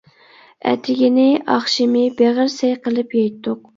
[0.69, 1.25] ئەتىگىنى
[1.55, 3.63] ئاخشىمى بېغىر سەي قىلىپ يەيتتۇق.